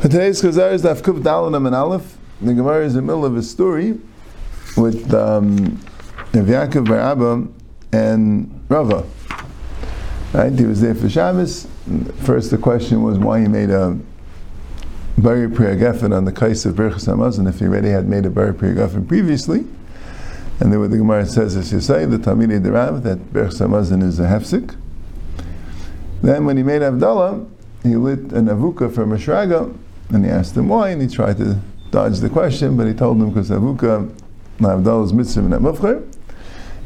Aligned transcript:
Today's 0.00 0.40
Chazar 0.40 0.72
is 0.72 0.84
Daf 0.84 1.02
Kuf 1.02 1.20
Dalanam 1.22 1.66
and 1.66 1.74
Aleph. 1.74 2.18
The 2.40 2.54
Gemara 2.54 2.86
is 2.86 2.94
in 2.94 3.04
the 3.04 3.12
middle 3.12 3.24
of 3.24 3.36
a 3.36 3.42
story 3.42 3.98
with 4.76 5.12
um, 5.12 5.76
Yaakov 6.30 6.86
Bar 6.86 7.00
Abba 7.00 7.48
and 7.92 8.64
Rava. 8.68 9.04
Right? 10.32 10.56
He 10.56 10.66
was 10.66 10.80
there 10.80 10.94
for 10.94 11.08
Shabbos. 11.08 11.66
First, 12.22 12.52
the 12.52 12.58
question 12.58 13.02
was 13.02 13.18
why 13.18 13.40
he 13.40 13.48
made 13.48 13.70
a 13.70 13.98
Bari 15.18 15.50
Priya 15.50 15.74
Geffen 15.74 16.16
on 16.16 16.24
the 16.24 16.32
case 16.32 16.64
of 16.64 16.76
Berchas 16.76 17.08
Hamazon 17.08 17.48
if 17.48 17.58
he 17.58 17.64
already 17.64 17.90
had 17.90 18.06
made 18.06 18.24
a 18.24 18.30
Bari 18.30 18.54
Priya 18.54 18.74
Geffen 18.74 19.08
previously. 19.08 19.66
And 20.60 20.72
then 20.72 20.78
what 20.78 20.92
the 20.92 20.98
Gemara 20.98 21.26
says, 21.26 21.56
as 21.56 21.72
you 21.72 21.80
say, 21.80 22.04
the 22.04 22.18
Talmidei 22.18 22.62
Derav, 22.62 23.02
that 23.02 23.18
Berchas 23.32 23.66
Hamazon 23.66 24.04
is 24.04 24.20
a 24.20 24.26
hefsik. 24.26 24.76
Then 26.22 26.46
when 26.46 26.56
he 26.56 26.62
made 26.62 26.82
Avdallah, 26.82 27.48
he 27.82 27.96
lit 27.96 28.20
an 28.32 28.46
avuka 28.46 28.94
from 28.94 29.12
a 29.12 29.16
shraga, 29.16 29.76
and 30.10 30.24
he 30.24 30.30
asked 30.30 30.56
him 30.56 30.68
why, 30.68 30.90
and 30.90 31.02
he 31.02 31.08
tried 31.08 31.36
to 31.38 31.60
dodge 31.90 32.18
the 32.18 32.28
question, 32.28 32.76
but 32.76 32.86
he 32.86 32.94
told 32.94 33.18
him 33.18 33.28
because 33.30 33.50
avuka, 33.50 34.10
is 35.04 35.12
mitzvah 35.12 35.40
and 35.40 35.64
mufcher. 35.64 36.14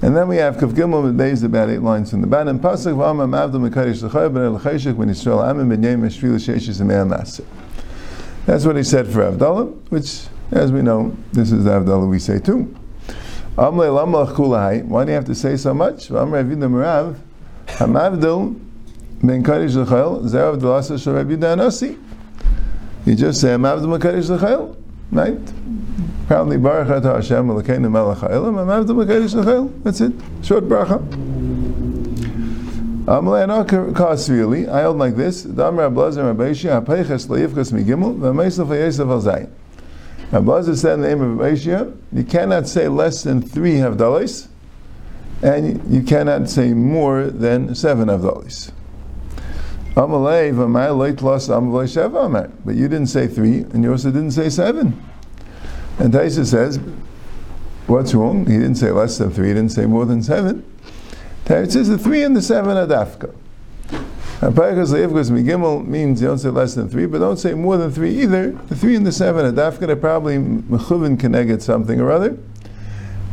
And 0.03 0.17
then 0.17 0.27
we 0.27 0.37
have 0.39 0.57
Kav 0.57 0.73
Gimel 0.73 1.05
with 1.05 1.17
Beis, 1.17 1.45
about 1.45 1.71
eight 1.71 1.81
lines 1.81 2.11
from 2.11 2.23
the 2.23 2.27
bottom. 2.27 2.59
Pasuk 2.59 2.97
v'amam 2.97 3.31
avdom 3.39 3.71
mekadish 3.71 4.03
l'chay 4.03 4.29
ben 4.29 4.43
el 4.43 4.59
cheshek 4.59 4.97
when 4.97 5.09
Yisrael 5.09 5.45
amim 5.45 5.69
ben 5.69 5.81
yem 5.81 6.03
eshvil 6.03 6.35
sheishes 6.35 6.81
emei 6.81 7.09
maser. 7.09 7.45
That's 8.45 8.67
what 8.67 8.75
he 8.75 8.83
said 8.83 9.07
for 9.07 9.21
Avdallah, 9.21 9.73
which, 9.91 10.27
as 10.51 10.73
we 10.73 10.83
know, 10.83 11.17
this 11.33 11.53
is 11.53 11.63
the 11.63 11.71
Avdallah 11.71 12.11
we 12.11 12.19
say 12.19 12.41
too. 12.41 12.75
Amle 13.57 13.95
lamach 13.95 14.35
kulahai. 14.35 14.85
Why 14.85 15.05
do 15.05 15.11
you 15.11 15.15
have 15.15 15.27
to 15.27 15.35
say 15.37 15.57
so 15.57 15.73
much? 15.73 16.09
Amre 16.09 16.43
avidam 16.43 16.75
rav 16.81 17.21
hamavdil 17.67 18.59
ben 19.23 19.45
kadish 19.45 19.77
l'chayil 19.77 20.25
zerav 20.25 20.59
d'lasa 20.59 20.95
sharav 20.95 21.31
yudanasi. 21.31 21.97
You 23.05 23.17
just 23.17 23.41
say 23.41 23.49
hamavdil 23.49 23.91
ben 23.91 24.13
kadish 24.13 24.31
l'chayil, 24.31 24.77
right? 25.11 25.39
Probably 26.29 26.57
Baruch 26.57 26.89
Atah 26.89 27.17
Hashem 27.17 27.49
Elokeinu 27.49 27.91
Melech 27.91 28.19
Ha'ilam 28.19 28.55
Amavdil 28.55 28.97
ben 28.97 29.09
kadish 29.09 29.35
l'chayil. 29.35 29.83
That's 29.83 30.01
it. 30.01 30.13
Short 30.43 30.65
bracha. 30.65 31.01
Amalei 33.05 33.49
no 33.49 33.65
cost 33.93 34.29
really. 34.29 34.69
I 34.69 34.83
hold 34.83 34.99
like 34.99 35.17
this. 35.17 35.43
Dam 35.43 35.77
said 35.77 35.97
in 40.95 41.01
the 41.01 41.09
name 41.09 41.21
of 41.21 41.39
Rabbeishia, 41.39 41.97
you 42.13 42.25
cannot 42.25 42.69
say 42.69 42.87
less 42.89 43.25
than 43.25 43.43
three 43.43 43.75
havdalis, 43.75 44.47
and 45.43 45.93
you 45.93 46.03
cannot 46.03 46.49
say 46.49 46.73
more 46.73 47.25
than 47.25 47.75
seven 47.75 48.09
havdalis. 48.09 48.71
But 49.95 50.09
you 52.75 52.89
didn't 52.89 53.07
say 53.07 53.27
three, 53.27 53.59
and 53.59 53.85
you 53.85 53.91
also 53.91 54.11
didn't 54.11 54.33
say 54.33 54.49
seven. 54.49 55.03
And 55.99 56.13
Taisa 56.13 56.47
says, 56.47 56.81
what's 57.87 58.15
wrong? 58.15 58.47
He 58.47 58.53
didn't 58.53 58.77
say 58.77 58.91
less 58.91 59.19
than 59.19 59.31
three, 59.31 59.49
he 59.49 59.55
didn't 59.55 59.73
say 59.73 59.87
more 59.87 60.07
than 60.07 60.23
seven. 60.23 60.65
It 61.47 61.73
says 61.73 61.89
the 61.89 61.99
three 61.99 62.23
and 62.23 62.35
the 62.35 62.41
seven 62.41 62.77
are 62.77 62.87
dafka. 62.87 63.35
Parakas 64.41 64.93
leivkas 64.93 65.31
migimel 65.31 65.87
means 65.87 66.21
you 66.21 66.29
don't 66.29 66.39
say 66.39 66.49
less 66.49 66.75
than 66.75 66.89
three, 66.89 67.07
but 67.07 67.19
don't 67.19 67.37
say 67.37 67.55
more 67.55 67.77
than 67.77 67.93
three 67.93 68.23
either. 68.23 68.53
The 68.53 68.75
three 68.75 68.97
and 68.97 69.07
the 69.07 69.13
seven 69.13 69.45
are 69.45 69.53
dafka. 69.53 69.87
They're 69.87 69.97
probably 69.97 70.39
mechuvin 70.39 71.21
connected 71.21 71.63
something 71.63 72.01
or 72.01 72.11
other, 72.11 72.39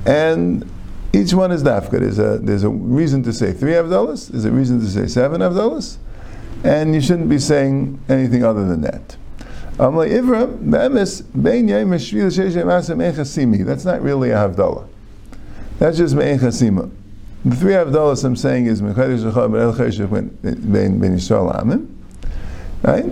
and 0.05 0.69
each 1.13 1.33
one 1.33 1.52
is 1.52 1.63
dafka. 1.63 1.99
There's 1.99 2.19
a 2.19 2.37
there's 2.39 2.63
a 2.63 2.69
reason 2.69 3.23
to 3.23 3.33
say 3.33 3.53
three 3.53 3.71
avdalas. 3.71 4.27
There's 4.27 4.45
a 4.45 4.52
reason 4.52 4.80
to 4.81 4.87
say 4.87 5.07
seven 5.07 5.41
avdalas, 5.41 5.97
and 6.63 6.93
you 6.93 7.02
shouldn't 7.02 7.29
be 7.29 7.39
saying 7.39 7.99
anything 8.09 8.43
other 8.43 8.67
than 8.67 8.81
that. 8.81 9.17
That's 9.77 9.93
not 13.86 14.02
really 14.02 14.30
a 14.31 14.36
havdalah. 14.36 14.87
That's 15.80 15.98
just 15.98 16.15
me'en 16.15 16.39
chasima. 16.39 16.92
The 17.45 17.55
three 17.55 17.71
Avdalas 17.71 18.25
I'm 18.25 18.36
saying 18.36 18.65
is 18.65 18.81
Mechadish 18.81 19.19
Zechah 19.19 19.48
Ben 19.48 19.61
El 19.61 19.73
Amim, 21.53 21.87
right? 22.83 23.05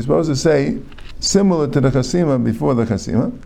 supposed 0.00 0.30
to 0.30 0.36
say 0.36 0.78
similar 1.20 1.68
to 1.68 1.80
the 1.80 1.90
Chasima 1.90 2.42
before 2.42 2.74
the 2.74 2.84
Chasima. 2.86 3.38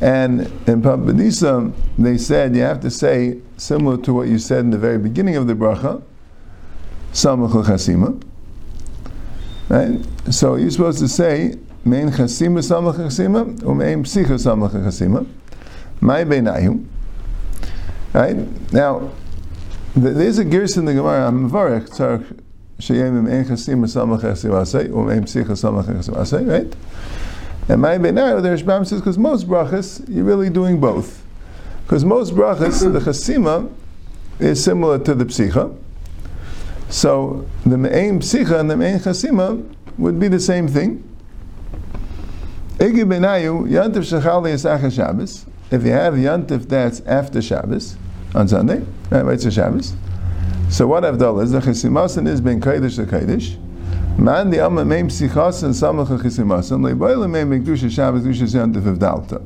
And 0.00 0.40
in 0.40 0.82
Pampadisa, 0.82 1.72
they 1.96 2.18
said 2.18 2.56
you 2.56 2.62
have 2.62 2.80
to 2.80 2.90
say 2.90 3.40
similar 3.56 3.96
to 3.98 4.12
what 4.12 4.26
you 4.26 4.40
said 4.40 4.64
in 4.64 4.70
the 4.70 4.78
very 4.78 4.98
beginning 4.98 5.36
of 5.36 5.46
the 5.46 5.54
bracha, 5.54 6.02
Samach 7.12 7.52
Chasima. 7.64 8.20
Right? 9.68 10.00
So 10.34 10.56
you're 10.56 10.72
supposed 10.72 10.98
to 10.98 11.06
say 11.06 11.54
Mein 11.84 12.10
Chasima 12.10 12.48
um 12.48 12.56
Samach 12.56 12.96
Chasima 12.96 13.64
or 13.64 13.76
Mein 13.76 14.02
Psicha 14.02 14.36
Samach 14.36 14.72
Chasima. 14.72 15.24
My 16.00 16.24
Beinayu. 16.24 16.84
Right? 18.18 18.72
Now, 18.72 19.12
there's 19.94 20.38
a 20.38 20.44
gears 20.44 20.76
in 20.76 20.86
the 20.86 20.92
Gemara, 20.92 21.28
I'm 21.28 21.48
Varech, 21.48 21.88
Tzarech 21.88 22.40
Sheyem 22.80 23.22
Mein 23.22 23.44
Chasima 23.44 23.84
Samach 23.84 24.22
Chasima 24.22 24.92
or 24.92 25.04
Mein 25.04 25.22
Psicha 25.22 25.50
Samach 25.50 25.84
Chasima 25.86 26.48
right? 26.48 26.76
And 27.68 27.80
my 27.80 27.96
benayo, 27.96 28.42
the 28.42 28.50
Rishbam 28.50 28.84
says, 28.84 29.00
because 29.00 29.16
most 29.18 29.46
brachas, 29.46 30.04
you're 30.08 30.24
really 30.24 30.50
doing 30.50 30.80
both. 30.80 31.24
Because 31.84 32.04
most 32.04 32.34
brachas, 32.34 32.92
the 32.92 32.98
chasima 32.98 33.72
is 34.40 34.64
similar 34.64 34.98
to 34.98 35.14
the 35.14 35.24
psicha. 35.26 35.78
So 36.88 37.46
the 37.64 37.78
me'ain 37.78 38.18
psicha 38.18 38.58
and 38.58 38.68
the 38.68 38.76
me'ain 38.76 38.98
chasima 38.98 39.64
would 39.96 40.18
be 40.18 40.26
the 40.26 40.40
same 40.40 40.66
thing. 40.66 41.08
Egi 42.78 43.04
benayu, 43.04 43.68
yantif 43.68 44.20
shechali 44.20 44.54
is 44.54 44.92
Shabbos. 44.92 45.46
If 45.70 45.84
you 45.84 45.92
have 45.92 46.14
yantif 46.14 46.68
that's 46.68 46.98
after 47.02 47.40
Shabbos, 47.40 47.96
on 48.34 48.48
Sunday, 48.48 48.84
right, 49.10 49.44
a 49.44 49.50
Shabbos. 49.50 49.94
So 50.70 50.86
what 50.86 51.02
Avdallah 51.02 51.44
is, 51.44 51.52
the 51.52 51.60
chasimasan 51.60 52.28
is 52.28 52.40
ben 52.40 52.60
kaidish 52.60 52.96
to 52.96 53.06
kaidish. 53.06 53.58
Man 54.18 54.50
the 54.50 54.62
Amma 54.62 54.84
Meim 54.84 55.08
Sichas 55.08 55.62
and 55.62 55.72
Samach 55.72 56.08
Chisimasan 56.20 56.80
Leiboila 56.82 57.28
Meim 57.28 57.62
Mekdusha 57.62 57.90
Shabbos 57.90 58.22
Dusha 58.22 58.42
Yantif 58.42 58.86
of 58.86 58.98
Dalta. 58.98 59.40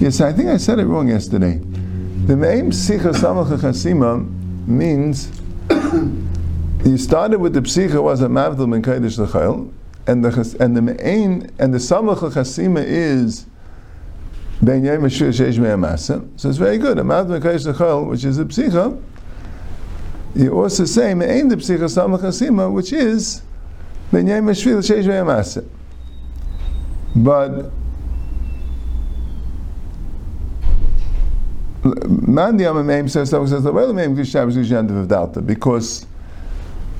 Yes, 0.00 0.20
I 0.20 0.32
think 0.32 0.48
I 0.48 0.56
said 0.56 0.78
it 0.78 0.86
wrong 0.86 1.08
yesterday. 1.08 1.58
The 1.58 2.34
Meim 2.34 2.72
Sicha 2.72 3.12
Samach 3.14 3.56
Chasima 3.58 4.26
means 4.66 5.30
you 6.84 6.96
started 6.96 7.38
with 7.38 7.52
the 7.52 7.60
Psicha 7.60 8.02
was 8.02 8.20
a 8.22 8.28
Mavdil 8.28 8.70
Ben 8.70 8.82
Kaidish 8.82 9.18
L'Chayil, 9.18 9.70
and 10.06 10.24
the 10.24 10.56
and 10.58 10.76
the 10.76 10.82
Me'ain 10.82 11.50
and 11.58 11.72
the 11.72 11.78
Samach 11.78 12.18
Chasima 12.32 12.82
is 12.84 13.46
Ben 14.62 14.82
Sheish. 14.82 16.30
So 16.36 16.48
it's 16.48 16.58
very 16.58 16.78
good. 16.78 16.98
A 16.98 17.02
Mavdil 17.02 17.40
Ben 17.40 17.42
Kaidish 17.42 18.08
which 18.08 18.24
is 18.24 18.38
a 18.38 18.44
Psicha, 18.44 19.00
you 20.34 20.52
also 20.52 20.84
say 20.84 21.14
Me'ain 21.14 21.48
the 21.48 21.56
Psicha 21.56 21.88
Samach 21.88 22.20
Chasima, 22.20 22.72
which 22.72 22.92
is 22.92 23.42
but 27.16 27.70
the 31.82 32.64
the 33.62 33.72
well 33.72 33.92
Maim 33.92 34.24
Shabbos 34.24 34.56
of 34.56 35.08
Dalta 35.08 35.46
because 35.46 36.06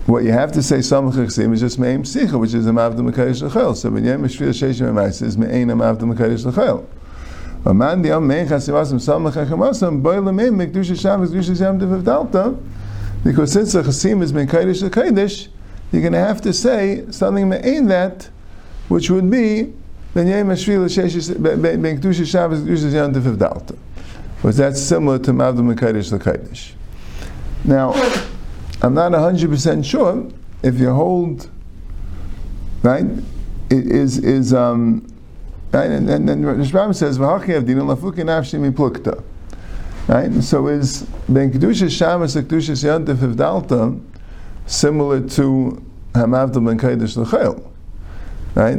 what 0.06 0.24
you 0.24 0.32
have 0.32 0.52
to 0.52 0.62
say 0.62 0.78
Samach 0.78 1.12
Chaksim 1.12 1.52
is 1.52 1.60
just 1.60 1.78
Meim 1.78 2.02
Sicha, 2.02 2.38
which 2.40 2.54
is 2.54 2.66
a 2.66 2.72
Mav 2.72 2.96
the 2.96 3.02
Mekayish 3.02 3.46
Lechel. 3.48 3.76
So 3.76 3.90
Yem 3.90 4.24
Shvil 4.24 4.48
Sheish 4.48 4.80
Meimais 4.80 5.20
is 5.22 5.36
the 5.98 6.06
Mekayish 6.06 6.50
Lechel. 6.50 6.86
But 7.62 7.74
man 7.74 8.02
the 8.02 8.10
Amamim 8.10 8.48
Chasimasim 8.48 8.94
Samach 8.94 9.32
Chachamasam 9.32 10.02
Boy 10.02 10.16
Lemeim 10.16 10.66
Mekdusha 10.66 10.98
Shabbos 11.00 11.30
Dusha 11.30 11.56
Yantiv 11.56 11.92
of 11.92 12.02
Dalta 12.02 12.58
because 13.22 13.52
since 13.52 13.72
the 13.72 13.82
Chasim 13.82 14.22
is 14.22 14.32
Mekayish 14.32 14.82
Lechayish 14.88 15.48
you're 15.92 16.02
going 16.02 16.12
to 16.12 16.18
have 16.20 16.40
to 16.42 16.52
say 16.52 17.04
something 17.10 17.48
me'ain 17.48 17.86
that, 17.88 18.28
which 18.88 19.10
would 19.10 19.30
be 19.30 19.72
ben 20.14 20.26
yem 20.26 20.46
hashvil 20.46 21.42
ben 21.42 22.00
kedusha 22.00 22.26
Shabbos 22.26 22.60
kedusha 22.60 22.92
yantiv 22.92 23.26
of 23.26 23.38
dalta, 23.38 23.76
because 24.36 24.56
that's 24.56 24.80
similar 24.80 25.18
to 25.18 25.32
mavdum 25.32 25.74
mekadesh 25.74 26.16
lekaidish. 26.16 26.72
Now, 27.64 27.92
I'm 28.82 28.94
not 28.94 29.12
hundred 29.12 29.50
percent 29.50 29.84
sure 29.84 30.28
if 30.62 30.78
you 30.78 30.92
hold 30.92 31.50
right. 32.82 33.04
It 33.68 33.86
is 33.86 34.18
is 34.18 34.54
um, 34.54 35.06
right, 35.72 35.90
and 35.90 36.08
then 36.08 36.26
says 36.94 37.18
avdina 37.18 37.82
lafuki 37.96 38.22
nafshi 38.24 38.58
miplukta. 38.58 39.22
Right, 40.08 40.42
so 40.42 40.66
is 40.66 41.02
ben 41.28 41.52
kedusha 41.52 41.90
Shabbos 41.90 42.34
kedusha 42.34 43.04
yantiv 43.04 43.22
of 43.22 43.36
dalta 43.36 44.00
similar 44.66 45.20
to 45.28 45.82
Hamavdal 46.14 46.64
ben 46.66 46.78
Kodesh 46.78 47.16
L'chel. 47.16 47.62
Right? 48.54 48.78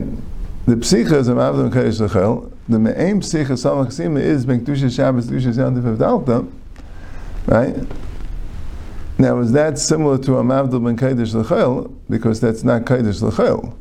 The 0.66 0.76
psicha 0.76 1.14
is 1.14 1.28
Hamavdal 1.28 1.72
ben 1.72 1.84
Kodesh 1.84 2.00
L'chel. 2.00 2.52
The 2.68 2.80
main 2.80 3.22
psicha 3.22 3.52
Samach 3.52 3.88
Sima 3.88 4.20
is 4.20 4.46
Ben 4.46 4.66
Kedusha 4.66 4.94
Shabbos 4.94 5.28
Kedusha 5.28 5.54
Yantiv 5.54 5.98
Avdalta. 5.98 6.52
Right? 7.48 7.76
Now, 9.18 9.40
is 9.40 9.52
that 9.52 9.78
similar 9.78 10.18
to 10.20 10.32
Hamavdal 10.32 10.84
ben 10.84 10.98
Kodesh 10.98 11.34
L'chel? 11.34 11.94
Because 12.10 12.40
that's 12.40 12.64
not 12.64 12.84
Kodesh 12.84 13.22
L'chel. 13.22 13.78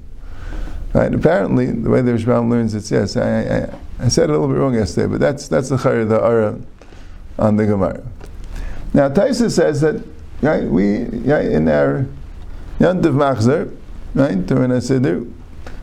Right? 0.93 1.15
Apparently, 1.15 1.67
the 1.67 1.89
way 1.89 2.03
the 2.03 2.13
Rishbam 2.13 2.51
learns 2.51 2.75
it, 2.75 2.91
yes, 2.91 3.17
I, 3.17 3.41
I, 3.41 3.79
I 4.05 4.09
said 4.09 4.25
it 4.25 4.31
a 4.31 4.33
little 4.33 4.49
bit 4.49 4.59
wrong 4.59 4.75
yesterday, 4.75 5.07
but 5.07 5.21
that's 5.21 5.47
that's 5.47 5.69
the 5.69 5.77
chayr 5.77 6.09
the 6.09 6.21
ara 6.21 6.59
on 7.39 7.57
the 7.57 7.67
Gemara. 7.67 8.03
Now 8.93 9.09
Taisa 9.09 9.51
says 9.51 9.81
that 9.83 10.03
right 10.43 10.65
we 10.65 11.05
right, 11.05 11.47
in 11.47 11.69
our 11.69 12.07
Yantiv 12.81 13.15
Machzer, 13.15 13.77
right 14.15 14.45
during 14.47 14.71
Siddur, 14.71 15.31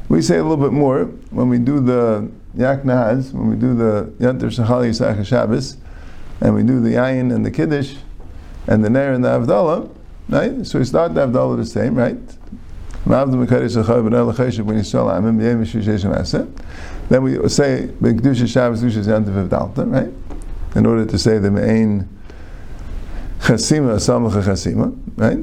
we 0.10 0.22
say 0.22 0.40
a 0.40 0.44
little 0.44 0.58
bit 0.58 0.74
more 0.74 1.06
when 1.30 1.48
we 1.48 1.58
do 1.58 1.80
the 1.80 2.30
Yak 2.56 2.82
Nahaz, 2.82 3.32
when 3.34 3.50
we 3.50 3.56
do 3.56 3.76
the 3.76 4.12
Yantiv 4.20 4.52
Shachal 4.58 4.84
Yisach 4.84 5.26
Shabbos, 5.26 5.78
and 6.42 6.54
we 6.54 6.64
do 6.64 6.82
the 6.82 6.96
Yayin 6.96 7.34
and 7.34 7.46
the 7.46 7.52
Kiddush, 7.52 7.96
and 8.68 8.84
the 8.84 8.90
Ner 8.90 9.14
and 9.14 9.24
the 9.24 9.30
Avdallah, 9.30 9.90
right? 10.28 10.66
So 10.66 10.80
we 10.80 10.86
start 10.86 11.14
the 11.14 11.28
Avdallah 11.28 11.58
the 11.58 11.66
same, 11.66 11.96
right? 11.96 12.18
Then 13.08 13.40
we 13.40 13.48
say 17.48 17.88
Shabbos 18.48 18.84
Yantiv 18.84 19.92
right? 19.92 20.12
In 20.76 20.86
order 20.86 21.06
to 21.06 21.18
say 21.18 21.38
the 21.38 21.50
main 21.50 22.10
Chasima 23.40 23.96
Samach 23.96 24.44
Chasima, 24.44 24.94
right? 25.16 25.40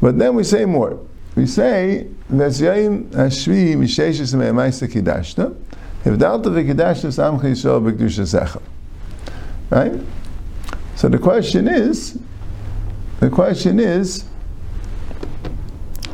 But 0.00 0.18
then 0.18 0.36
we 0.36 0.44
say 0.44 0.64
more. 0.66 1.00
We 1.34 1.46
say 1.46 2.06
Vesyayim 2.30 3.10
Hashvi 3.10 3.74
Misheshis 3.74 4.32
Me'emaisa 4.34 4.88
Kidashta 4.88 5.52
Samach 6.04 7.40
Yisrael 7.40 7.82
Secha. 8.22 8.62
Right? 9.70 10.00
So 10.94 11.08
the 11.08 11.18
question 11.18 11.66
is, 11.66 12.16
the 13.18 13.30
question 13.30 13.80
is, 13.80 14.24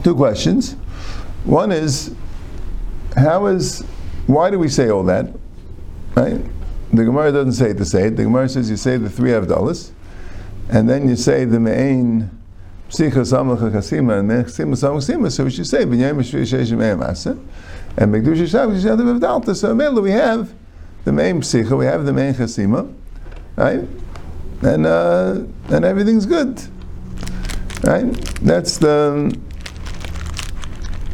two 0.02 0.14
questions. 0.14 0.72
One 1.44 1.72
is, 1.72 2.14
how 3.16 3.46
is, 3.46 3.80
why 4.26 4.50
do 4.50 4.58
we 4.58 4.68
say 4.68 4.88
all 4.88 5.04
that? 5.04 5.26
Right? 6.14 6.40
The 6.92 7.04
Gemara 7.04 7.32
doesn't 7.32 7.52
say 7.52 7.70
it 7.70 7.78
to 7.78 7.84
say 7.84 8.08
it. 8.08 8.16
The 8.16 8.24
Gemara 8.24 8.48
says 8.48 8.68
you 8.68 8.76
say 8.76 8.96
the 8.96 9.08
three 9.10 9.30
Avdalas, 9.30 9.92
and 10.68 10.88
then 10.88 11.08
you 11.08 11.16
say 11.16 11.44
the 11.44 11.58
Me'ain 11.58 12.30
Psicha 12.90 13.22
Samach 13.22 13.58
Chasima 13.72 14.20
and 14.20 14.30
Chasima 14.30 14.74
Samach 14.74 15.08
Sima, 15.08 15.32
so 15.32 15.44
we 15.44 15.50
should 15.50 15.66
say 15.66 15.84
B'nyayim 15.84 16.16
Shvi 16.16 16.42
Sheshim 16.42 16.78
Me'em 16.78 17.02
Asa, 17.02 17.30
and 17.96 18.14
Megdusha 18.14 18.46
Shabbos 18.48 18.84
Yishadim 18.84 19.18
Avdalta. 19.18 19.56
So 19.56 19.74
mainly 19.74 20.02
we 20.02 20.10
have 20.10 20.52
the 21.04 21.12
main 21.12 21.40
Psicha, 21.40 21.76
we 21.76 21.86
have 21.86 22.04
the 22.04 22.12
main 22.12 22.34
Chasima, 22.34 22.92
right? 23.56 23.80
And, 24.62 24.86
uh, 24.86 25.40
and 25.70 25.84
everything's 25.84 26.26
good. 26.26 26.62
Right? 27.82 28.12
That's 28.42 28.76
the 28.76 29.36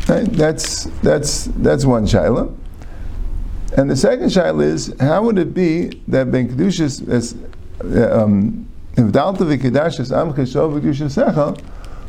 Right? 0.08 0.24
That's 0.32 0.84
that's 1.02 1.44
that's 1.56 1.84
one 1.84 2.06
shaila. 2.06 2.56
And 3.76 3.90
the 3.90 3.96
second 3.96 4.28
shaila 4.28 4.62
is 4.62 4.94
how 4.98 5.22
would 5.24 5.38
it 5.38 5.52
be 5.52 6.02
that 6.08 6.30
ben 6.30 6.48
kedushas 6.48 7.06
as 7.08 7.34
um, 8.10 8.66
cheshov 8.96 9.36
v'kedushasecha, 10.80 11.60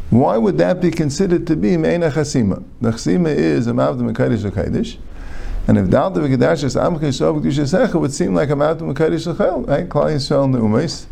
why 0.10 0.38
would 0.38 0.58
that 0.58 0.82
be 0.82 0.92
considered 0.92 1.46
to 1.48 1.56
be 1.56 1.76
meina 1.76 2.10
chasima? 2.10 2.64
The 2.82 2.92
chasima 2.92 3.36
is 3.36 3.68
a 3.68 3.72
mavdim 3.72 4.14
v'kedesh 4.14 4.50
v'kedesh. 4.50 4.98
And 5.68 5.78
if 5.78 5.88
dalta 5.88 6.20
v'kedashas 6.20 6.82
am 6.82 6.98
cheshov 7.00 7.42
v'kedushasecha 7.42 8.00
would 8.00 8.14
seem 8.14 8.34
like 8.34 8.50
a 8.50 8.54
mavdim 8.54 8.94
v'kedesh 8.94 9.34
v'chel, 9.34 9.68
right? 9.68 9.90
Klal 9.90 10.16
Yisrael 10.16 10.50
neumes, 10.50 11.06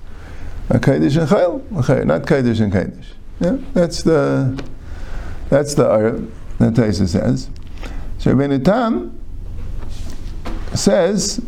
a 0.70 0.80
kedesh 0.80 1.20
and 1.20 1.30
chel, 1.30 1.62
not 2.06 2.24
kedesh 2.24 2.62
and 2.62 2.72
kedesh. 2.72 3.08
Yeah, 3.40 3.58
that's 3.74 4.04
the 4.04 4.64
that's 5.50 5.76
the 5.76 6.28
that 6.60 6.74
Taisa 6.74 7.08
says. 7.08 7.50
So 8.18 8.34
Rabbeinu 8.34 8.64
Tam 8.64 9.18
says 10.74 11.42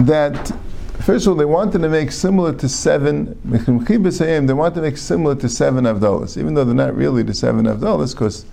that 0.00 0.52
first 1.00 1.26
of 1.26 1.32
all 1.32 1.36
they 1.36 1.44
wanted 1.44 1.80
to 1.80 1.88
make 1.88 2.12
similar 2.12 2.52
to 2.52 2.68
seven 2.68 3.38
they 3.44 4.52
want 4.52 4.74
to 4.74 4.82
make 4.82 4.96
similar 4.96 5.34
to 5.36 5.48
seven 5.48 5.84
Avdolas, 5.84 6.36
even 6.36 6.54
though 6.54 6.64
they're 6.64 6.74
not 6.74 6.94
really 6.94 7.22
the 7.22 7.34
seven 7.34 7.64
Avdolas, 7.64 8.12
because 8.12 8.44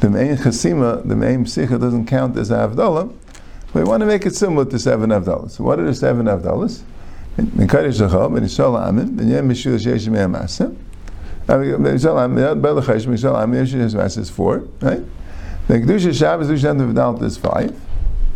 the 0.00 0.10
main 0.10 0.36
chasima, 0.36 1.06
the 1.06 1.16
main 1.16 1.44
psicha 1.44 1.80
doesn't 1.80 2.06
count 2.06 2.36
as 2.36 2.50
Avdolah. 2.50 3.12
But 3.72 3.84
we 3.84 3.88
want 3.88 4.00
to 4.00 4.06
make 4.06 4.26
it 4.26 4.34
similar 4.34 4.64
to 4.64 4.78
seven 4.78 5.10
Avdolas. 5.10 5.52
So 5.52 5.64
what 5.64 5.78
are 5.78 5.84
the 5.84 5.94
seven 5.94 6.26
Avdolas? 6.26 6.82
Mekadosh 7.36 8.00
Zachal, 8.00 8.32
Ben 8.32 8.44
Yisrael 8.44 8.78
Amin, 8.78 9.14
Ben 9.14 9.28
Yem 9.28 9.48
Mishul 9.48 9.78
Sheish 9.78 10.08
Me'am 10.08 10.34
Belachaysh 11.46 13.06
is 14.18 14.30
four, 14.30 14.58
right? 14.80 15.02
The 15.68 15.74
Kedusha 15.74 16.12
Shabbos 16.16 16.48
Kedusha 16.48 16.80
of 16.80 16.90
V'Dalta 16.94 17.22
is 17.22 17.36
five, 17.36 17.74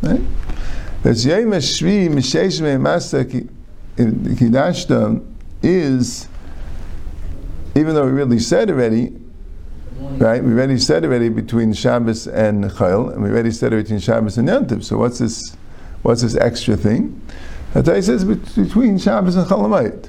right? 0.03 0.21
That's 1.03 1.25
Yom 1.25 1.51
Hashvi 1.51 2.09
Mishesh 2.09 2.61
Me'emasa 2.61 3.25
Kidashta 3.97 5.21
is, 5.63 6.29
even 7.75 7.95
though 7.95 8.05
we 8.05 8.13
really 8.13 8.39
said 8.39 8.71
already, 8.71 9.13
right? 9.99 10.43
We 10.43 10.53
already 10.53 10.79
said 10.79 11.05
already 11.05 11.29
between 11.29 11.73
Shabbos 11.73 12.27
and 12.27 12.65
Chayil, 12.65 13.13
and 13.13 13.23
we 13.23 13.31
already 13.31 13.51
said 13.51 13.73
it 13.73 13.83
between 13.83 14.01
Shabbos 14.01 14.39
and 14.39 14.49
Yantiv. 14.49 14.83
So 14.85 14.99
what's 14.99 15.19
this? 15.19 15.57
What's 16.03 16.23
this 16.23 16.35
extra 16.37 16.77
thing? 16.77 17.21
That 17.75 18.03
says 18.03 18.25
between 18.25 18.99
Shabbos 18.99 19.37
and 19.37 19.47
Chalamayit. 19.47 20.09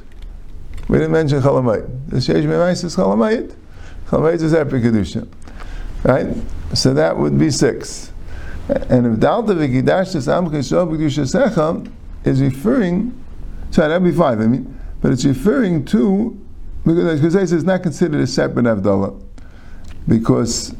We 0.91 0.97
didn't 0.97 1.13
mention 1.13 1.41
Chalamayit. 1.41 2.09
The 2.09 2.17
Sheish 2.17 2.43
Memais 2.43 2.83
is 2.83 2.97
Chalamayit. 2.97 3.55
Chalamayit 4.07 4.41
is 4.41 4.53
Epic 4.53 4.83
Kedusha. 4.83 5.25
Right? 6.03 6.35
So 6.73 6.93
that 6.93 7.17
would 7.17 7.39
be 7.39 7.49
six. 7.49 8.11
And 8.67 9.07
if 9.07 9.19
Dalta 9.21 9.55
V'Kidash 9.55 10.13
Tesam 10.13 10.49
Cheshov 10.49 10.91
Kedusha 10.91 11.23
Secha 11.25 11.89
is 12.25 12.41
referring, 12.41 13.23
sorry, 13.69 13.87
that 13.87 14.01
would 14.01 14.11
be 14.11 14.17
five, 14.17 14.41
I 14.41 14.47
mean, 14.47 14.77
but 14.99 15.13
it's 15.13 15.23
referring 15.23 15.85
to, 15.85 16.37
because 16.85 17.35
it 17.35 17.53
is 17.53 17.63
not 17.63 17.83
considered 17.83 18.19
a 18.19 18.27
separate 18.27 18.65
Avdallah. 18.65 19.17
Because, 20.09 20.75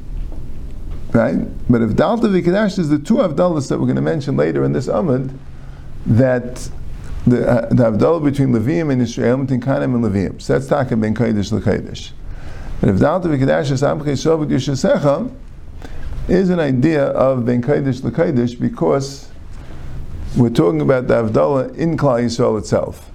right? 1.13 1.37
But 1.71 1.83
if 1.83 1.91
Dalta 1.91 2.23
V'Kidash 2.23 2.79
is 2.79 2.89
the 2.89 2.99
two 2.99 3.15
Avdallahs 3.15 3.69
that 3.69 3.79
we're 3.79 3.85
going 3.85 3.95
to 3.95 4.01
mention 4.01 4.35
later 4.35 4.65
in 4.65 4.73
this 4.73 4.87
Amud, 4.87 5.33
that 6.05 6.69
the, 7.25 7.47
uh, 7.47 7.69
the 7.69 7.83
Havdalah 7.83 8.23
between 8.23 8.49
Levium 8.49 8.91
and 8.91 9.01
Israel, 9.01 9.37
between 9.37 9.61
Kanim 9.61 9.95
and 9.95 10.03
Levium. 10.03 10.41
So 10.41 10.53
that's 10.53 10.67
talking 10.67 10.99
ben 10.99 11.13
Kodesh 11.13 11.51
LeKodesh. 11.51 12.11
But 12.79 12.89
if 12.89 12.95
Dalta 12.97 13.25
V'Kedash 13.25 13.71
Esam 13.71 14.01
Chesov 14.01 14.45
V'Yushasecha 14.45 15.31
is 16.27 16.49
an 16.49 16.59
idea 16.59 17.05
of 17.05 17.45
ben 17.45 17.61
Kodesh 17.61 18.01
LeKodesh 18.01 18.59
because 18.59 19.29
we're 20.35 20.49
talking 20.49 20.81
about 20.81 21.07
the 21.07 21.15
Havdalah 21.15 21.75
in 21.75 21.97
Klal 21.97 22.23
Yisrael 22.23 22.57
itself. 22.57 23.09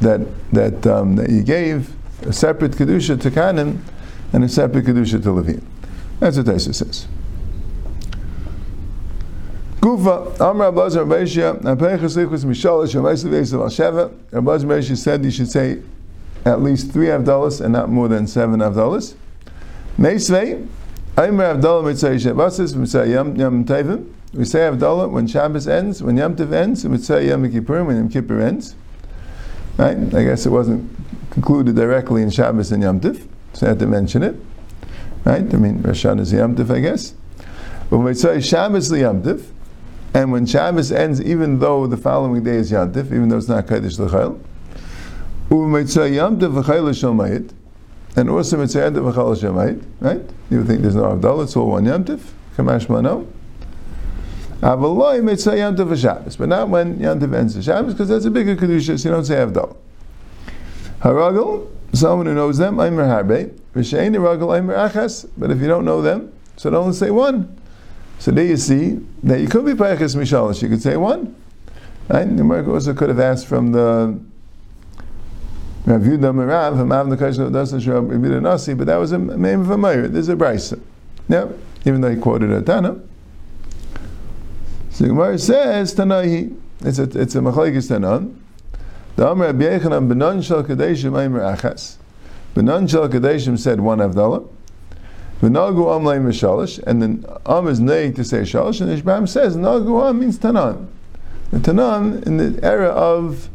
That, 0.00 0.26
that, 0.52 0.86
um, 0.86 1.16
that 1.16 1.30
he 1.30 1.42
gave 1.42 1.94
a 2.22 2.32
separate 2.32 2.72
Kedusha 2.72 3.18
to 3.20 3.30
Kanim 3.30 3.78
and 4.32 4.44
a 4.44 4.48
separate 4.48 4.84
Kedusha 4.84 5.22
to 5.22 5.28
Levium. 5.28 5.62
That's 6.20 6.36
what 6.36 6.46
Taisa 6.46 6.74
says. 6.74 7.08
Kufa, 9.86 10.44
Amr 10.44 10.64
Abbas 10.64 10.96
Rabbeishia, 10.96 11.60
Apeichas 11.62 12.16
Lichus 12.16 12.44
Mishalish, 12.44 12.96
Amaisa 12.96 13.30
Vesav 13.30 13.60
Al 13.60 13.68
Sheva. 13.68 14.12
Abbas 14.32 14.64
Rabbeishia 14.64 14.96
said 14.96 15.24
you 15.24 15.30
should 15.30 15.48
say 15.48 15.80
at 16.44 16.60
least 16.60 16.90
three 16.90 17.06
Avdalas 17.06 17.60
and 17.60 17.72
not 17.72 17.88
more 17.88 18.08
than 18.08 18.26
seven 18.26 18.58
Avdalas. 18.58 19.14
Meisvei, 19.96 20.66
Aimer 21.16 21.54
Avdallah 21.54 21.84
Mitzay 21.84 22.16
Shabbasis, 22.16 22.74
Mitzay 22.74 23.12
Yom 23.12 23.36
Yom 23.36 23.64
Tevim. 23.64 24.12
We 24.34 24.44
say 24.44 24.58
Avdallah 24.58 25.08
when 25.08 25.28
Shabbos 25.28 25.68
ends, 25.68 26.02
when 26.02 26.16
Yom 26.16 26.34
Tov 26.34 26.52
ends, 26.52 26.84
and 26.84 26.92
Mitzay 26.92 27.28
Yom 27.28 27.48
Kippur 27.48 27.84
when 27.84 27.96
Yom 27.96 28.08
Kippur 28.08 28.40
ends. 28.40 28.74
Right? 29.76 29.96
I 29.96 30.24
guess 30.24 30.46
it 30.46 30.50
wasn't 30.50 30.90
concluded 31.30 31.76
directly 31.76 32.22
in 32.22 32.30
Shabbos 32.30 32.72
and 32.72 32.82
Yom 32.82 32.98
Tov, 32.98 33.24
so 33.52 33.66
I 33.66 33.68
had 33.68 33.78
to 33.78 33.86
mention 33.86 34.24
it. 34.24 34.34
Right? 35.24 35.42
I 35.54 35.56
mean, 35.56 35.80
Rosh 35.80 36.04
Hashanah 36.04 36.20
is 36.22 36.32
Yom 36.32 36.56
Tov, 36.56 36.74
I 36.74 36.80
guess. 36.80 37.14
When 37.88 38.02
we 38.02 38.14
say 38.14 38.40
Shabbos 38.40 38.90
Yom 38.90 39.22
Tov, 39.22 39.52
and 40.16 40.32
when 40.32 40.46
Shabbos 40.46 40.90
ends, 40.92 41.20
even 41.20 41.58
though 41.58 41.86
the 41.86 41.98
following 41.98 42.42
day 42.42 42.56
is 42.56 42.72
Yantif, 42.72 43.12
even 43.12 43.28
though 43.28 43.36
it's 43.36 43.48
not 43.48 43.66
Kaddish 43.68 43.98
L'chayil, 43.98 44.40
and 45.50 45.50
also 48.30 48.56
Mitzah 48.56 48.80
Yantif 48.88 49.12
V'chayil 49.12 49.36
Shomayit, 49.36 49.84
right? 50.00 50.22
You 50.48 50.64
think 50.64 50.80
there's 50.80 50.94
no 50.94 51.02
Avdallah, 51.02 51.44
it's 51.44 51.54
all 51.54 51.68
one 51.68 51.84
Yantif, 51.84 52.20
Kamash 52.56 52.88
Mano. 52.88 53.26
Avaloi 54.62 55.20
Mitzah 55.20 55.52
Yantif 55.52 55.86
V'Shabbos, 55.86 56.38
but 56.38 56.48
not 56.48 56.70
when 56.70 56.96
Yantif 56.96 57.34
ends 57.34 57.54
the 57.54 57.62
Shabbos, 57.62 57.92
because 57.92 58.08
that's 58.08 58.24
a 58.24 58.30
bigger 58.30 58.56
Kedusha, 58.56 58.98
so 58.98 59.10
you 59.10 59.14
don't 59.14 59.26
say 59.26 59.34
Avdallah. 59.34 59.76
Haragel, 61.00 61.68
someone 61.92 62.24
who 62.24 62.32
knows 62.32 62.56
them, 62.56 62.80
Aimer 62.80 63.04
Harbe, 63.04 63.50
Vishaini 63.74 64.16
Ragal 64.16 64.56
Aimer 64.56 64.76
Achas, 64.76 65.28
but 65.36 65.50
if 65.50 65.60
you 65.60 65.66
don't 65.66 65.84
know 65.84 66.00
them, 66.00 66.32
so 66.56 66.74
only 66.74 66.94
say 66.94 67.10
one. 67.10 67.55
So 68.18 68.30
there 68.30 68.44
you 68.44 68.56
see 68.56 69.00
that 69.22 69.40
you 69.40 69.48
could 69.48 69.64
be 69.64 69.72
Payachas 69.72 70.16
Mishalish, 70.16 70.62
you 70.62 70.68
could 70.68 70.82
say 70.82 70.96
one. 70.96 71.34
Right? 72.08 72.24
The 72.24 72.36
Gemara 72.36 72.72
also 72.72 72.94
could 72.94 73.08
have 73.08 73.20
asked 73.20 73.46
from 73.46 73.72
the 73.72 74.18
Rav 75.86 76.00
Yudah 76.00 76.34
Merav, 76.34 76.74
Hamav 76.74 77.14
Nakash 77.14 77.38
Dosan 77.38 77.80
Shurab 77.80 78.10
Rabbi 78.10 78.40
Nasi, 78.40 78.74
but 78.74 78.86
that 78.86 78.96
was 78.96 79.12
a 79.12 79.18
name 79.18 79.60
of 79.60 79.70
a 79.70 79.78
mayor. 79.78 80.08
This 80.08 80.22
is 80.22 80.28
a 80.30 80.36
brisa. 80.36 80.80
Yeah, 81.28 81.48
even 81.84 82.00
though 82.00 82.10
he 82.10 82.16
quoted 82.16 82.50
a 82.50 82.62
Tana. 82.62 83.00
So 84.90 85.04
the 85.04 85.08
Gemara 85.08 85.38
says 85.38 85.94
Tanahi. 85.94 86.58
It's 86.80 86.98
a 86.98 87.04
it's 87.04 87.34
a 87.34 87.38
machlekes 87.38 87.88
Tanan. 87.90 88.36
The 89.16 89.28
Amr 89.28 89.46
Rabbi 89.46 89.64
Yechanan 89.64 90.12
Benon 90.12 90.44
Shal 90.44 90.62
Kadeshim 90.62 91.20
Aimer 91.20 91.40
Achas. 91.40 91.96
Benon 92.54 92.90
Shal 92.90 93.08
Kadeshim 93.08 93.58
said 93.58 93.80
one 93.80 93.98
Avdallah. 93.98 94.48
V'nagu 95.40 95.94
Am 95.94 96.04
Leim 96.04 96.26
Shalish, 96.28 96.82
and 96.84 97.02
then 97.02 97.24
Am 97.44 97.68
is 97.68 97.78
nay 97.78 98.10
to 98.12 98.24
say 98.24 98.40
Shalish, 98.40 98.80
and 98.80 98.90
Ishbam 98.90 99.26
says 99.26 99.56
Nagu 99.56 100.08
Am 100.08 100.18
means 100.18 100.38
Tanan. 100.38 100.86
The 101.50 101.58
Tanan 101.58 102.26
in 102.26 102.38
the 102.38 102.64
era 102.64 102.88
of 102.88 103.50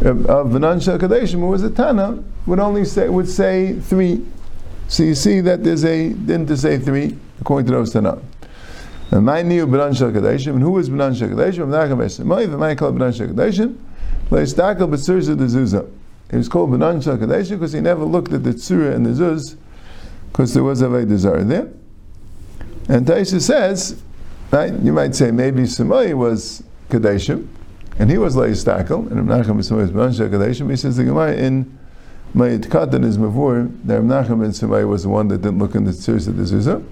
of 0.00 0.48
Benon 0.48 0.82
Shal 0.82 0.98
Kadeshim, 0.98 1.40
who 1.40 1.48
was 1.48 1.62
a 1.62 1.70
Tana, 1.70 2.22
would 2.46 2.58
only 2.58 2.84
say 2.84 3.08
would 3.08 3.28
say 3.28 3.78
three. 3.80 4.24
So 4.88 5.02
you 5.02 5.14
see 5.14 5.40
that 5.40 5.64
there's 5.64 5.84
a 5.84 6.10
didn't 6.10 6.46
to 6.46 6.56
say 6.56 6.78
three 6.78 7.16
according 7.40 7.66
to 7.66 7.72
those 7.72 7.92
Tanan. 7.92 8.22
And 9.10 9.24
my 9.24 9.42
new 9.42 9.66
Benon 9.66 9.96
Shal 9.96 10.10
Kadeshim, 10.10 10.54
and 10.54 10.62
who 10.62 10.72
was 10.72 10.88
Benon 10.88 11.14
Shal 11.14 11.28
Kadeshim? 11.28 11.68
V'nacham 11.68 11.98
Esemoi, 11.98 12.48
v'may 12.48 12.76
called 12.76 12.96
Benon 12.96 13.16
Shal 13.16 13.28
Kadeshim. 13.28 13.76
Leistakel 14.30 14.88
b'tzurza 14.88 15.36
the 15.36 15.44
zuzah. 15.44 15.88
He 16.30 16.36
was 16.38 16.48
called 16.48 16.70
Benon 16.70 17.02
Shal 17.02 17.18
Kadeshim 17.18 17.50
because 17.50 17.72
he 17.72 17.80
never 17.80 18.04
looked 18.04 18.32
at 18.32 18.44
the 18.44 18.50
tzura 18.50 18.94
and 18.94 19.04
the 19.04 19.10
zuz 19.10 19.56
because 20.36 20.52
there 20.52 20.62
was 20.62 20.82
a 20.82 20.84
Veidazar 20.84 21.48
there. 21.48 21.66
And 22.94 23.06
Taisha 23.06 23.40
says, 23.40 24.02
right, 24.50 24.70
you 24.80 24.92
might 24.92 25.14
say 25.14 25.30
maybe 25.30 25.62
Samai 25.62 26.12
was 26.12 26.62
Kadeshim, 26.90 27.48
and 27.98 28.10
he 28.10 28.18
was 28.18 28.36
Leistakel, 28.36 29.10
and 29.10 29.26
Menachem 29.26 29.56
Samai 29.60 29.78
was 29.78 29.90
Benon 29.92 30.14
Shal 30.14 30.28
Kadeshim. 30.28 30.68
He 30.68 30.76
says 30.76 30.98
the 30.98 31.04
Gemara 31.04 31.32
in 31.32 31.78
Mayit 32.34 32.66
Katan 32.66 33.02
is 33.02 33.16
Mavur, 33.16 33.74
that 33.84 34.02
Menachem 34.02 34.44
and 34.44 34.52
Samai 34.52 34.86
was 34.86 35.04
the 35.04 35.08
one 35.08 35.28
that 35.28 35.40
didn't 35.40 35.58
look 35.58 35.74
in 35.74 35.84
the 35.84 35.92
tzura 35.92 36.26
de 36.26 36.42
zuzah. 36.42 36.84